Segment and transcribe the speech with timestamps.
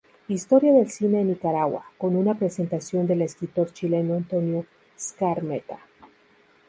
[0.27, 4.65] Historia del cine en Nicaragua", con una presentación del escritor chileno Antonio
[4.97, 5.77] Skármeta.